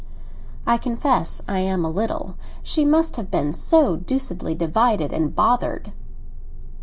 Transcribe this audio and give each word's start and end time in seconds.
"I 0.65 0.79
confess 0.79 1.43
I 1.47 1.59
am 1.59 1.85
a 1.85 1.89
little; 1.91 2.33
she 2.63 2.85
must 2.85 3.17
have 3.17 3.29
been 3.29 3.53
so 3.53 3.97
deucedly 3.97 4.55
divided 4.55 5.13
and 5.13 5.35
bothered." 5.35 5.91